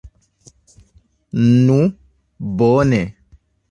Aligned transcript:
Nu, 1.45 1.79
bone! 2.63 3.01